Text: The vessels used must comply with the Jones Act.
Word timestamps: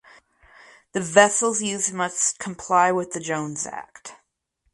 The 0.93 0.99
vessels 0.99 1.61
used 1.61 1.93
must 1.93 2.39
comply 2.39 2.91
with 2.91 3.11
the 3.11 3.19
Jones 3.19 3.67
Act. 3.67 4.15